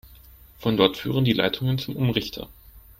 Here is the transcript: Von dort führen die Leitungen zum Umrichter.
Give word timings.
Von 0.57 0.77
dort 0.77 0.97
führen 0.97 1.25
die 1.25 1.33
Leitungen 1.33 1.77
zum 1.77 1.95
Umrichter. 1.95 2.49